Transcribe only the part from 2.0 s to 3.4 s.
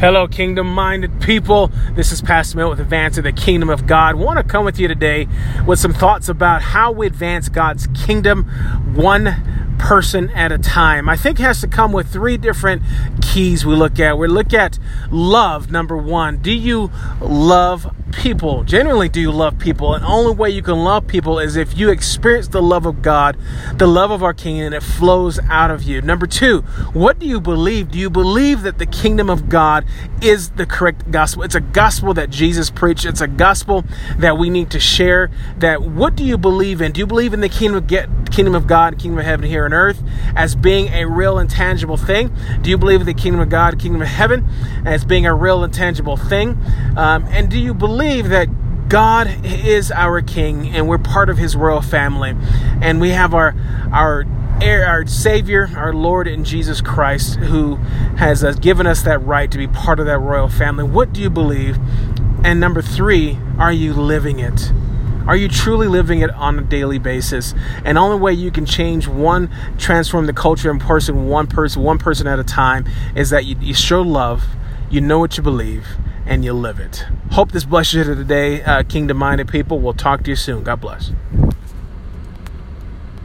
is Pastor Milt with Advance of the